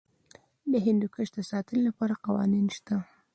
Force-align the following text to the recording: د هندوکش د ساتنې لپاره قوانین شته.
د 0.71 0.73
هندوکش 0.85 1.27
د 1.33 1.39
ساتنې 1.51 1.81
لپاره 1.87 2.21
قوانین 2.25 2.65
شته. 2.77 2.95